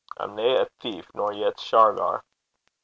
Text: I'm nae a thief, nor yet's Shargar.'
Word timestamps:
I'm 0.17 0.33
nae 0.35 0.55
a 0.63 0.65
thief, 0.79 1.11
nor 1.13 1.31
yet's 1.31 1.61
Shargar.' 1.61 2.23